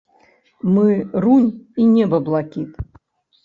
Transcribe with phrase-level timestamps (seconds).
[0.77, 0.87] Мы,
[1.27, 1.47] рунь
[1.85, 2.71] і неба блакіт.